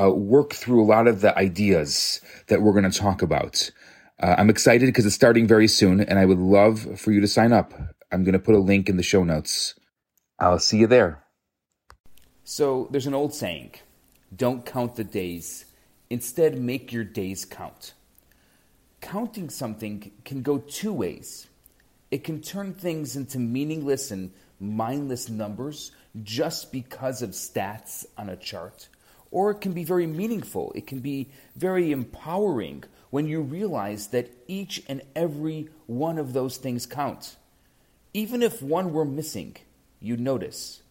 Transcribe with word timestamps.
uh, 0.00 0.10
work 0.10 0.52
through 0.52 0.82
a 0.82 0.86
lot 0.86 1.06
of 1.06 1.20
the 1.20 1.36
ideas 1.36 2.20
that 2.48 2.62
we're 2.62 2.72
going 2.72 2.90
to 2.90 2.98
talk 2.98 3.22
about. 3.22 3.70
Uh, 4.20 4.34
I'm 4.38 4.50
excited 4.50 4.86
because 4.86 5.06
it's 5.06 5.14
starting 5.14 5.46
very 5.46 5.68
soon, 5.68 6.00
and 6.00 6.18
I 6.18 6.24
would 6.24 6.38
love 6.38 7.00
for 7.00 7.12
you 7.12 7.20
to 7.20 7.28
sign 7.28 7.52
up. 7.52 7.74
I'm 8.12 8.24
going 8.24 8.34
to 8.34 8.38
put 8.38 8.54
a 8.54 8.58
link 8.58 8.88
in 8.88 8.96
the 8.96 9.02
show 9.02 9.24
notes. 9.24 9.74
I'll 10.38 10.58
see 10.58 10.78
you 10.78 10.86
there. 10.86 11.24
So 12.44 12.88
there's 12.90 13.06
an 13.06 13.14
old 13.14 13.34
saying 13.34 13.74
don't 14.34 14.64
count 14.64 14.96
the 14.96 15.04
days, 15.04 15.66
instead, 16.08 16.58
make 16.58 16.92
your 16.92 17.04
days 17.04 17.44
count. 17.44 17.94
Counting 19.00 19.50
something 19.50 20.12
can 20.24 20.42
go 20.42 20.58
two 20.58 20.92
ways. 20.92 21.48
It 22.10 22.24
can 22.24 22.40
turn 22.40 22.74
things 22.74 23.16
into 23.16 23.38
meaningless 23.38 24.10
and 24.10 24.32
mindless 24.58 25.28
numbers 25.28 25.92
just 26.22 26.72
because 26.72 27.22
of 27.22 27.30
stats 27.30 28.04
on 28.18 28.28
a 28.28 28.36
chart 28.36 28.88
or 29.30 29.50
it 29.50 29.60
can 29.60 29.72
be 29.72 29.84
very 29.84 30.06
meaningful. 30.06 30.72
It 30.74 30.86
can 30.86 31.00
be 31.00 31.28
very 31.56 31.92
empowering 31.92 32.84
when 33.10 33.26
you 33.26 33.40
realize 33.40 34.08
that 34.08 34.30
each 34.46 34.82
and 34.88 35.02
every 35.14 35.68
one 35.86 36.18
of 36.18 36.32
those 36.32 36.56
things 36.56 36.86
counts. 36.86 37.36
Even 38.12 38.42
if 38.42 38.62
one 38.62 38.92
were 38.92 39.04
missing, 39.04 39.56
you 40.00 40.16
notice. 40.16 40.82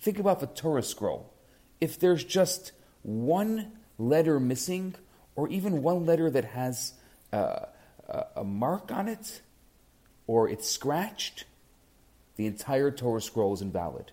Think 0.00 0.18
about 0.18 0.40
the 0.40 0.46
Torah 0.46 0.82
scroll. 0.82 1.32
If 1.80 1.98
there's 1.98 2.24
just 2.24 2.72
one 3.02 3.72
letter 3.98 4.38
missing, 4.38 4.94
or 5.34 5.48
even 5.48 5.82
one 5.82 6.04
letter 6.04 6.30
that 6.30 6.44
has 6.44 6.94
uh, 7.32 7.66
a 8.36 8.44
mark 8.44 8.90
on 8.90 9.08
it, 9.08 9.40
or 10.26 10.48
it's 10.48 10.68
scratched, 10.68 11.44
the 12.36 12.46
entire 12.46 12.90
Torah 12.90 13.20
scroll 13.20 13.54
is 13.54 13.62
invalid. 13.62 14.12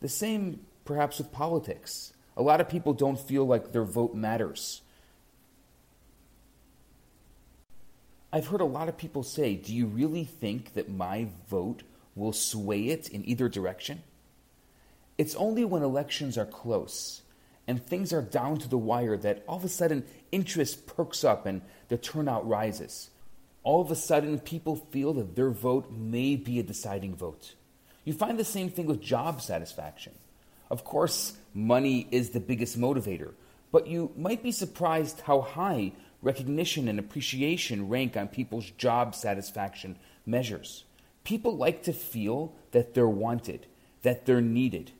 The 0.00 0.08
same 0.08 0.60
perhaps 0.88 1.18
with 1.18 1.30
politics. 1.30 2.14
A 2.34 2.42
lot 2.42 2.62
of 2.62 2.68
people 2.70 2.94
don't 2.94 3.20
feel 3.20 3.44
like 3.44 3.72
their 3.72 3.84
vote 3.84 4.14
matters. 4.14 4.80
I've 8.32 8.46
heard 8.46 8.62
a 8.62 8.64
lot 8.64 8.88
of 8.88 8.96
people 8.96 9.22
say, 9.22 9.54
Do 9.54 9.74
you 9.74 9.84
really 9.84 10.24
think 10.24 10.72
that 10.72 10.88
my 10.88 11.28
vote 11.50 11.82
will 12.16 12.32
sway 12.32 12.88
it 12.88 13.10
in 13.10 13.22
either 13.28 13.50
direction? 13.50 14.02
It's 15.18 15.34
only 15.34 15.62
when 15.62 15.82
elections 15.82 16.38
are 16.38 16.46
close 16.46 17.20
and 17.66 17.84
things 17.84 18.10
are 18.14 18.22
down 18.22 18.56
to 18.56 18.68
the 18.68 18.78
wire 18.78 19.18
that 19.18 19.44
all 19.46 19.58
of 19.58 19.64
a 19.64 19.68
sudden 19.68 20.06
interest 20.32 20.86
perks 20.86 21.22
up 21.22 21.44
and 21.44 21.60
the 21.88 21.98
turnout 21.98 22.48
rises. 22.48 23.10
All 23.62 23.82
of 23.82 23.90
a 23.90 23.94
sudden, 23.94 24.40
people 24.40 24.76
feel 24.76 25.12
that 25.14 25.36
their 25.36 25.50
vote 25.50 25.92
may 25.92 26.36
be 26.36 26.58
a 26.58 26.62
deciding 26.62 27.14
vote. 27.14 27.56
You 28.06 28.14
find 28.14 28.38
the 28.38 28.44
same 28.44 28.70
thing 28.70 28.86
with 28.86 29.02
job 29.02 29.42
satisfaction. 29.42 30.14
Of 30.70 30.84
course, 30.84 31.36
money 31.54 32.06
is 32.10 32.30
the 32.30 32.40
biggest 32.40 32.78
motivator, 32.78 33.32
but 33.72 33.86
you 33.86 34.12
might 34.16 34.42
be 34.42 34.52
surprised 34.52 35.20
how 35.20 35.40
high 35.40 35.92
recognition 36.22 36.88
and 36.88 36.98
appreciation 36.98 37.88
rank 37.88 38.16
on 38.16 38.28
people's 38.28 38.70
job 38.72 39.14
satisfaction 39.14 39.96
measures. 40.26 40.84
People 41.24 41.56
like 41.56 41.82
to 41.84 41.92
feel 41.92 42.52
that 42.72 42.94
they're 42.94 43.08
wanted, 43.08 43.66
that 44.02 44.26
they're 44.26 44.40
needed, 44.40 44.92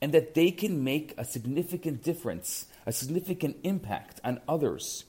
and 0.00 0.12
that 0.12 0.34
they 0.34 0.50
can 0.50 0.84
make 0.84 1.14
a 1.18 1.24
significant 1.24 2.02
difference, 2.02 2.66
a 2.86 2.92
significant 2.92 3.56
impact 3.62 4.20
on 4.24 4.40
others, 4.48 5.04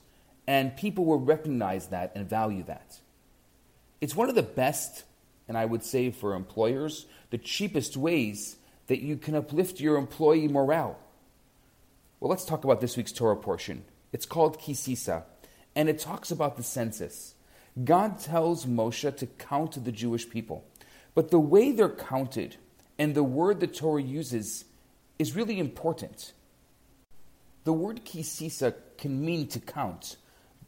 and 0.46 0.76
people 0.76 1.04
will 1.04 1.18
recognize 1.18 1.88
that 1.88 2.12
and 2.14 2.28
value 2.28 2.64
that. 2.64 2.98
It's 4.00 4.16
one 4.16 4.28
of 4.28 4.34
the 4.34 4.42
best, 4.42 5.04
and 5.48 5.56
I 5.56 5.64
would 5.64 5.84
say 5.84 6.10
for 6.10 6.34
employers, 6.34 7.06
the 7.30 7.38
cheapest 7.38 7.96
ways 7.96 8.56
that 8.92 9.00
you 9.00 9.16
can 9.16 9.34
uplift 9.34 9.80
your 9.80 9.96
employee 9.96 10.48
morale. 10.48 10.98
Well, 12.20 12.28
let's 12.28 12.44
talk 12.44 12.62
about 12.62 12.82
this 12.82 12.94
week's 12.94 13.10
Torah 13.10 13.38
portion. 13.38 13.86
It's 14.12 14.26
called 14.26 14.60
Kisisa, 14.60 15.22
and 15.74 15.88
it 15.88 15.98
talks 15.98 16.30
about 16.30 16.58
the 16.58 16.62
census. 16.62 17.34
God 17.82 18.18
tells 18.18 18.66
Moshe 18.66 19.16
to 19.16 19.26
count 19.26 19.82
the 19.82 19.92
Jewish 19.92 20.28
people, 20.28 20.66
but 21.14 21.30
the 21.30 21.40
way 21.40 21.72
they're 21.72 21.88
counted 21.88 22.56
and 22.98 23.14
the 23.14 23.22
word 23.24 23.60
the 23.60 23.66
Torah 23.66 24.02
uses 24.02 24.66
is 25.18 25.34
really 25.34 25.58
important. 25.58 26.34
The 27.64 27.72
word 27.72 28.04
kisisa 28.04 28.74
can 28.98 29.24
mean 29.24 29.46
to 29.48 29.58
count, 29.58 30.18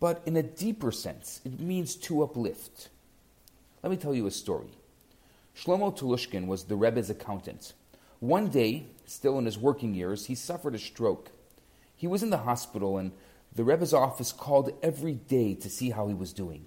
but 0.01 0.23
in 0.25 0.35
a 0.39 0.43
deeper 0.43 0.93
sense, 0.93 1.43
it 1.45 1.61
means 1.61 1.95
to 1.97 2.23
uplift. 2.23 2.89
Let 3.83 3.91
me 3.91 3.99
tell 3.99 4.15
you 4.15 4.27
a 4.27 4.31
story. 4.31 4.79
Shlomo 5.55 5.95
Telushkin 5.95 6.47
was 6.47 6.65
the 6.65 6.77
Rebbe's 6.77 7.11
accountant. 7.11 7.75
One 8.21 8.49
day, 8.49 8.87
still 9.07 9.39
in 9.39 9.45
his 9.45 9.59
working 9.59 9.95
years, 9.95 10.27
he 10.27 10.35
suffered 10.35 10.75
a 10.75 10.79
stroke. 10.79 11.31
He 11.97 12.07
was 12.07 12.23
in 12.23 12.31
the 12.31 12.39
hospital, 12.39 12.99
and 12.99 13.13
the 13.55 13.65
Rebbe's 13.65 13.95
office 13.95 14.33
called 14.33 14.73
every 14.83 15.15
day 15.15 15.55
to 15.55 15.71
see 15.71 15.91
how 15.91 16.09
he 16.09 16.15
was 16.15 16.33
doing. 16.33 16.67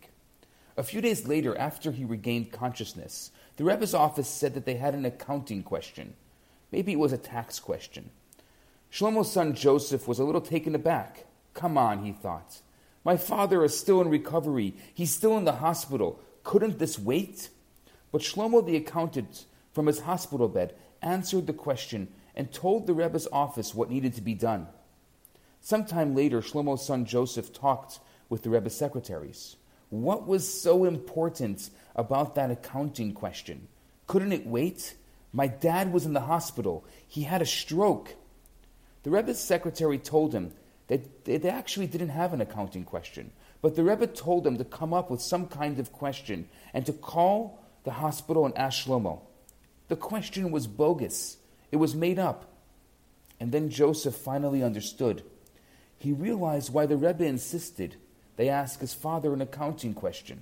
A 0.77 0.83
few 0.83 1.01
days 1.01 1.27
later, 1.27 1.57
after 1.57 1.91
he 1.91 2.05
regained 2.05 2.51
consciousness, 2.51 3.31
the 3.55 3.63
Rebbe's 3.63 3.93
office 3.93 4.29
said 4.29 4.53
that 4.53 4.65
they 4.65 4.75
had 4.75 4.93
an 4.93 5.05
accounting 5.05 5.63
question. 5.63 6.13
Maybe 6.71 6.93
it 6.93 6.99
was 6.99 7.13
a 7.13 7.17
tax 7.17 7.59
question. 7.59 8.11
Shlomo's 8.91 9.31
son 9.31 9.55
Joseph 9.55 10.07
was 10.07 10.19
a 10.19 10.23
little 10.23 10.41
taken 10.41 10.75
aback. 10.75 11.25
Come 11.53 11.77
on, 11.77 12.05
he 12.05 12.11
thought. 12.11 12.61
My 13.03 13.17
father 13.17 13.63
is 13.63 13.77
still 13.77 14.01
in 14.01 14.09
recovery. 14.09 14.75
He's 14.93 15.11
still 15.11 15.37
in 15.37 15.45
the 15.45 15.53
hospital. 15.53 16.19
Couldn't 16.43 16.77
this 16.77 16.99
wait? 16.99 17.49
But 18.11 18.21
Shlomo 18.21 18.65
the 18.65 18.75
accountant, 18.75 19.45
from 19.73 19.87
his 19.87 20.01
hospital 20.01 20.47
bed, 20.47 20.75
answered 21.01 21.47
the 21.47 21.53
question 21.53 22.07
and 22.35 22.51
told 22.51 22.85
the 22.85 22.93
Rebbe's 22.93 23.27
office 23.31 23.73
what 23.73 23.89
needed 23.89 24.13
to 24.15 24.21
be 24.21 24.33
done. 24.33 24.67
Sometime 25.61 26.15
later, 26.15 26.41
Shlomo's 26.41 26.85
son 26.85 27.05
Joseph 27.05 27.51
talked 27.51 27.99
with 28.29 28.43
the 28.43 28.49
Rebbe's 28.49 28.75
secretaries. 28.75 29.55
What 29.89 30.27
was 30.27 30.47
so 30.47 30.85
important 30.85 31.69
about 31.95 32.35
that 32.35 32.51
accounting 32.51 33.13
question? 33.13 33.67
Couldn't 34.05 34.33
it 34.33 34.45
wait? 34.45 34.95
My 35.33 35.47
dad 35.47 35.91
was 35.91 36.05
in 36.05 36.13
the 36.13 36.21
hospital. 36.21 36.85
He 37.07 37.23
had 37.23 37.41
a 37.41 37.45
stroke. 37.45 38.15
The 39.03 39.09
Rebbe's 39.09 39.39
secretary 39.39 39.97
told 39.97 40.33
him 40.33 40.53
that 40.87 41.25
they 41.25 41.49
actually 41.49 41.87
didn't 41.87 42.09
have 42.09 42.33
an 42.33 42.41
accounting 42.41 42.85
question, 42.85 43.31
but 43.61 43.75
the 43.75 43.83
Rebbe 43.83 44.07
told 44.07 44.47
him 44.47 44.57
to 44.57 44.63
come 44.63 44.93
up 44.93 45.09
with 45.09 45.21
some 45.21 45.47
kind 45.47 45.79
of 45.79 45.91
question 45.91 46.47
and 46.73 46.85
to 46.85 46.93
call 46.93 47.63
the 47.83 47.91
hospital 47.91 48.45
and 48.45 48.57
ask 48.57 48.85
Shlomo. 48.85 49.21
The 49.87 49.95
question 49.95 50.51
was 50.51 50.67
bogus, 50.67 51.37
it 51.71 51.77
was 51.77 51.95
made 51.95 52.19
up. 52.19 52.53
And 53.39 53.51
then 53.51 53.69
Joseph 53.69 54.15
finally 54.15 54.63
understood. 54.63 55.23
He 55.99 56.11
realized 56.11 56.73
why 56.73 56.85
the 56.85 56.97
Rebbe 56.97 57.23
insisted 57.23 57.95
they 58.35 58.49
ask 58.49 58.79
his 58.79 58.93
father 58.93 59.33
an 59.33 59.41
accounting 59.41 59.93
question. 59.93 60.41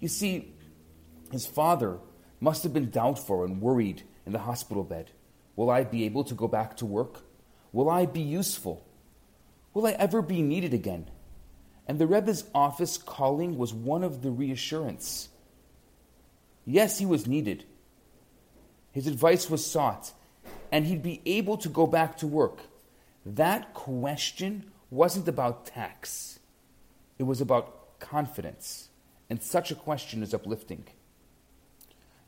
You 0.00 0.08
see, 0.08 0.54
his 1.32 1.46
father 1.46 1.98
must 2.40 2.62
have 2.62 2.72
been 2.72 2.90
doubtful 2.90 3.42
and 3.44 3.60
worried 3.60 4.02
in 4.24 4.32
the 4.32 4.38
hospital 4.38 4.84
bed. 4.84 5.10
Will 5.56 5.70
I 5.70 5.84
be 5.84 6.04
able 6.04 6.24
to 6.24 6.34
go 6.34 6.46
back 6.46 6.76
to 6.76 6.86
work? 6.86 7.22
Will 7.72 7.90
I 7.90 8.06
be 8.06 8.20
useful? 8.20 8.86
Will 9.74 9.86
I 9.86 9.92
ever 9.92 10.22
be 10.22 10.42
needed 10.42 10.72
again? 10.72 11.10
And 11.86 11.98
the 11.98 12.06
Rebbe's 12.06 12.44
office 12.54 12.98
calling 12.98 13.58
was 13.58 13.74
one 13.74 14.04
of 14.04 14.22
the 14.22 14.30
reassurance. 14.30 15.28
Yes, 16.64 16.98
he 16.98 17.06
was 17.06 17.26
needed. 17.26 17.64
His 18.98 19.06
advice 19.06 19.48
was 19.48 19.64
sought, 19.64 20.10
and 20.72 20.84
he'd 20.84 21.04
be 21.04 21.22
able 21.24 21.56
to 21.58 21.68
go 21.68 21.86
back 21.86 22.16
to 22.16 22.26
work. 22.26 22.62
That 23.24 23.72
question 23.72 24.72
wasn't 24.90 25.28
about 25.28 25.66
tax, 25.66 26.40
it 27.16 27.22
was 27.22 27.40
about 27.40 28.00
confidence. 28.00 28.88
And 29.30 29.40
such 29.40 29.70
a 29.70 29.76
question 29.76 30.20
is 30.20 30.34
uplifting. 30.34 30.84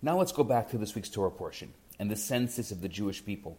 Now 0.00 0.16
let's 0.16 0.30
go 0.30 0.44
back 0.44 0.70
to 0.70 0.78
this 0.78 0.94
week's 0.94 1.08
Torah 1.08 1.32
portion 1.32 1.72
and 1.98 2.08
the 2.08 2.14
census 2.14 2.70
of 2.70 2.82
the 2.82 2.88
Jewish 2.88 3.24
people. 3.24 3.58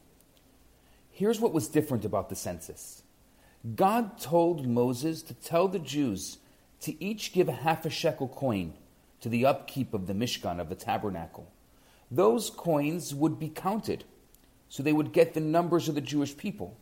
Here's 1.10 1.42
what 1.42 1.52
was 1.52 1.68
different 1.68 2.06
about 2.06 2.30
the 2.30 2.36
census 2.38 3.04
God 3.76 4.22
told 4.22 4.66
Moses 4.66 5.22
to 5.24 5.34
tell 5.34 5.68
the 5.68 5.80
Jews 5.80 6.38
to 6.80 7.04
each 7.04 7.34
give 7.34 7.50
a 7.50 7.64
half 7.68 7.86
a 7.86 7.90
shekel 7.90 8.30
coin 8.30 8.72
to 9.20 9.28
the 9.28 9.46
upkeep 9.46 9.94
of 9.94 10.08
the 10.08 10.14
Mishkan, 10.14 10.62
of 10.62 10.70
the 10.70 10.76
tabernacle 10.76 11.52
those 12.12 12.50
coins 12.50 13.16
would 13.16 13.40
be 13.40 13.50
counted. 13.50 14.04
So 14.68 14.84
they 14.84 14.94
would 14.94 15.14
get 15.14 15.34
the 15.34 15.40
numbers 15.40 15.88
of 15.90 15.96
the 15.96 16.02
Jewish 16.02 16.36
people. 16.36 16.78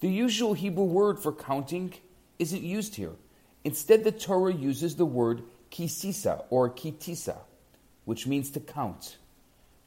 The 0.00 0.08
usual 0.08 0.54
Hebrew 0.54 0.84
word 0.84 1.18
for 1.18 1.32
counting 1.32 1.94
isn't 2.38 2.62
used 2.62 2.94
here. 2.94 3.12
Instead, 3.64 4.04
the 4.04 4.12
Torah 4.12 4.52
uses 4.52 4.96
the 4.96 5.06
word 5.06 5.42
kisisa 5.70 6.44
or 6.50 6.70
kitisa, 6.70 7.38
which 8.04 8.26
means 8.26 8.50
to 8.50 8.60
count, 8.60 9.16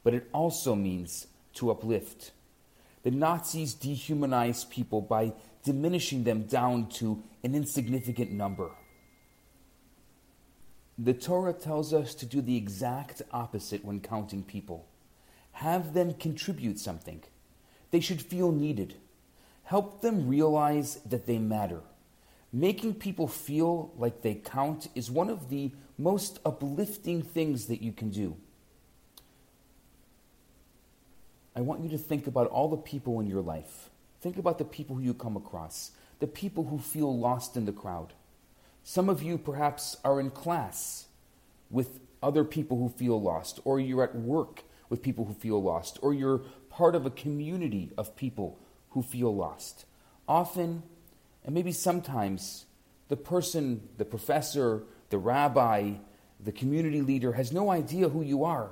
but 0.04 0.14
it 0.14 0.28
also 0.32 0.74
means 0.74 1.26
to 1.54 1.70
uplift. 1.70 2.32
The 3.02 3.10
Nazis 3.10 3.74
dehumanized 3.74 4.70
people 4.70 5.00
by 5.00 5.32
diminishing 5.64 6.24
them 6.24 6.42
down 6.42 6.88
to 6.88 7.22
an 7.44 7.54
insignificant 7.54 8.32
number. 8.32 8.70
The 11.00 11.14
Torah 11.14 11.52
tells 11.52 11.94
us 11.94 12.12
to 12.16 12.26
do 12.26 12.40
the 12.40 12.56
exact 12.56 13.22
opposite 13.30 13.84
when 13.84 14.00
counting 14.00 14.42
people. 14.42 14.86
Have 15.52 15.94
them 15.94 16.14
contribute 16.14 16.80
something. 16.80 17.22
They 17.92 18.00
should 18.00 18.20
feel 18.20 18.50
needed. 18.50 18.94
Help 19.62 20.00
them 20.00 20.28
realize 20.28 20.96
that 21.06 21.26
they 21.26 21.38
matter. 21.38 21.82
Making 22.52 22.94
people 22.94 23.28
feel 23.28 23.92
like 23.96 24.22
they 24.22 24.34
count 24.34 24.88
is 24.94 25.10
one 25.10 25.30
of 25.30 25.50
the 25.50 25.70
most 25.96 26.40
uplifting 26.44 27.22
things 27.22 27.66
that 27.66 27.82
you 27.82 27.92
can 27.92 28.10
do. 28.10 28.36
I 31.54 31.60
want 31.60 31.82
you 31.82 31.90
to 31.90 31.98
think 31.98 32.26
about 32.26 32.46
all 32.48 32.68
the 32.68 32.76
people 32.76 33.20
in 33.20 33.26
your 33.26 33.42
life. 33.42 33.90
Think 34.20 34.36
about 34.36 34.58
the 34.58 34.64
people 34.64 34.96
who 34.96 35.02
you 35.02 35.14
come 35.14 35.36
across, 35.36 35.92
the 36.18 36.26
people 36.26 36.64
who 36.64 36.78
feel 36.78 37.16
lost 37.16 37.56
in 37.56 37.66
the 37.66 37.72
crowd. 37.72 38.14
Some 38.90 39.10
of 39.10 39.22
you 39.22 39.36
perhaps 39.36 39.98
are 40.02 40.18
in 40.18 40.30
class 40.30 41.08
with 41.68 42.00
other 42.22 42.42
people 42.42 42.78
who 42.78 42.88
feel 42.88 43.20
lost, 43.20 43.60
or 43.66 43.78
you're 43.78 44.02
at 44.02 44.14
work 44.14 44.62
with 44.88 45.02
people 45.02 45.26
who 45.26 45.34
feel 45.34 45.62
lost, 45.62 45.98
or 46.00 46.14
you're 46.14 46.38
part 46.70 46.94
of 46.94 47.04
a 47.04 47.10
community 47.10 47.92
of 47.98 48.16
people 48.16 48.58
who 48.92 49.02
feel 49.02 49.36
lost. 49.36 49.84
Often, 50.26 50.84
and 51.44 51.54
maybe 51.54 51.70
sometimes, 51.70 52.64
the 53.08 53.16
person, 53.18 53.86
the 53.98 54.06
professor, 54.06 54.84
the 55.10 55.18
rabbi, 55.18 55.96
the 56.42 56.50
community 56.50 57.02
leader 57.02 57.34
has 57.34 57.52
no 57.52 57.70
idea 57.70 58.08
who 58.08 58.22
you 58.22 58.42
are. 58.42 58.70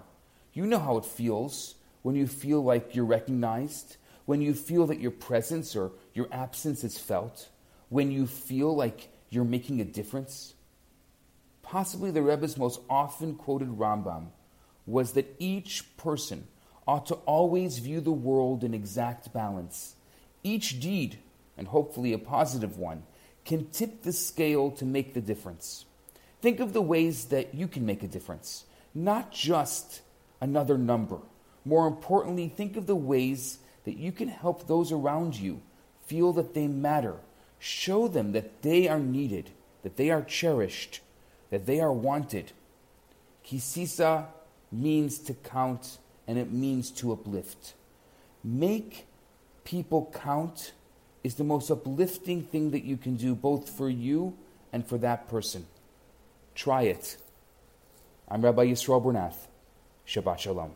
You 0.55 0.65
know 0.65 0.79
how 0.79 0.97
it 0.97 1.05
feels 1.05 1.75
when 2.01 2.17
you 2.17 2.27
feel 2.27 2.65
like 2.65 2.95
you're 2.95 3.05
recognized, 3.05 3.99
when 4.25 4.41
you 4.41 4.55
feel 4.55 4.87
that 4.87 4.99
your 4.99 5.11
presence 5.11 5.77
or 5.77 5.93
your 6.15 6.29
absence 6.33 6.85
is 6.85 6.97
felt, 6.97 7.51
when 7.91 8.11
you 8.11 8.27
feel 8.27 8.75
like 8.75 9.11
you're 9.31 9.45
making 9.45 9.81
a 9.81 9.85
difference? 9.85 10.55
Possibly 11.63 12.11
the 12.11 12.23
Rebbe's 12.23 12.57
most 12.57 12.81
often 12.89 13.35
quoted 13.35 13.69
Rambam 13.79 14.29
was 14.87 15.13
that 15.13 15.35
each 15.39 15.97
person 15.97 16.47
ought 16.87 17.07
to 17.07 17.15
always 17.27 17.79
view 17.79 18.01
the 18.01 18.13
world 18.13 18.63
in 18.63 18.73
exact 18.73 19.33
balance. 19.33 19.97
Each 20.45 20.79
deed, 20.79 21.19
and 21.59 21.67
hopefully 21.67 22.13
a 22.13 22.19
positive 22.19 22.79
one, 22.79 23.03
can 23.45 23.69
tip 23.71 24.03
the 24.03 24.13
scale 24.13 24.71
to 24.73 24.85
make 24.85 25.15
the 25.15 25.21
difference. 25.21 25.85
Think 26.41 26.61
of 26.61 26.73
the 26.73 26.83
ways 26.83 27.27
that 27.27 27.55
you 27.55 27.67
can 27.67 27.85
make 27.85 28.03
a 28.03 28.09
difference, 28.09 28.65
not 28.95 29.33
just 29.33 30.03
another 30.41 30.79
number. 30.79 31.19
More 31.65 31.89
importantly, 31.89 32.49
think 32.49 32.77
of 32.77 32.87
the 32.87 32.95
ways 32.95 33.59
that 33.85 33.97
you 33.97 34.13
can 34.13 34.29
help 34.29 34.67
those 34.67 34.93
around 34.93 35.37
you 35.37 35.61
feel 36.07 36.33
that 36.35 36.55
they 36.55 36.69
matter 36.69 37.17
Show 37.59 38.09
them 38.09 38.33
that 38.33 38.63
they 38.63 38.89
are 38.89 39.01
needed, 39.01 39.51
that 39.83 39.97
they 39.97 40.11
are 40.11 40.23
cherished, 40.23 41.01
that 41.51 41.67
they 41.67 41.81
are 41.81 41.93
wanted. 41.93 42.53
Kisisa 43.45 44.27
means 44.73 45.19
to 45.21 45.35
count 45.35 45.99
and 46.27 46.39
it 46.39 46.53
means 46.53 46.91
to 46.91 47.13
uplift. 47.13 47.75
Make 48.43 49.07
people 49.65 50.13
count 50.13 50.73
is 51.25 51.35
the 51.35 51.45
most 51.45 51.71
uplifting 51.71 52.43
thing 52.43 52.71
that 52.71 52.85
you 52.85 52.97
can 52.97 53.17
do, 53.17 53.35
both 53.35 53.69
for 53.69 53.89
you 53.89 54.37
and 54.73 54.87
for 54.87 54.99
that 54.99 55.29
person. 55.29 55.67
Try 56.55 56.83
it. 56.83 57.17
I'm 58.29 58.43
Rabbi 58.43 58.67
Yisrael 58.67 59.03
Bernath. 59.03 59.49
Shabbat 60.07 60.39
Shalom. 60.39 60.73